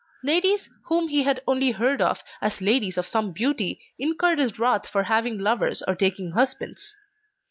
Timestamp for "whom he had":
0.85-1.43